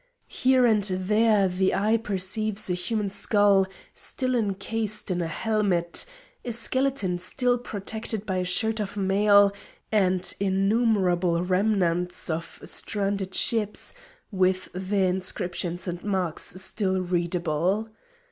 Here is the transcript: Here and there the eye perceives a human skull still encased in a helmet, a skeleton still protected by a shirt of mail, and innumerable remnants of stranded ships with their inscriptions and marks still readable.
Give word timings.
Here 0.33 0.65
and 0.65 0.83
there 0.85 1.47
the 1.47 1.75
eye 1.75 1.95
perceives 1.97 2.71
a 2.71 2.73
human 2.73 3.07
skull 3.07 3.67
still 3.93 4.33
encased 4.33 5.11
in 5.11 5.21
a 5.21 5.27
helmet, 5.27 6.05
a 6.43 6.53
skeleton 6.53 7.19
still 7.19 7.59
protected 7.59 8.25
by 8.25 8.37
a 8.37 8.43
shirt 8.43 8.79
of 8.79 8.97
mail, 8.97 9.53
and 9.91 10.33
innumerable 10.39 11.43
remnants 11.43 12.31
of 12.31 12.61
stranded 12.65 13.35
ships 13.35 13.93
with 14.31 14.69
their 14.73 15.07
inscriptions 15.07 15.87
and 15.87 16.03
marks 16.03 16.59
still 16.59 16.99
readable. 16.99 17.89